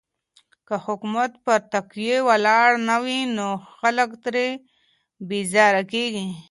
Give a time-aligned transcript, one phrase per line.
[0.67, 4.47] که حکومت پر تقوی ولاړ نه وي نو خلګ ترې
[5.27, 6.27] بېزاره کيږي.